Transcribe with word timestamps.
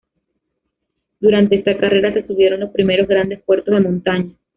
Durante 1.19 1.57
esta 1.57 1.77
carrera 1.77 2.11
se 2.11 2.25
subieron 2.25 2.61
los 2.61 2.71
primeros 2.71 3.07
grandes 3.07 3.39
puertos 3.43 3.75
de 3.75 3.81
montaña. 3.81 4.31